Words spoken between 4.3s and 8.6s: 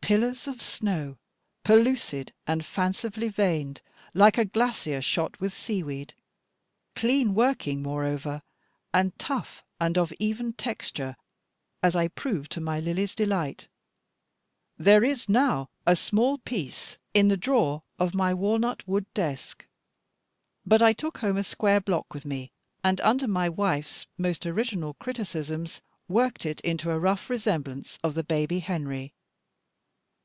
a glacier shot with sea weed; clean working moreover,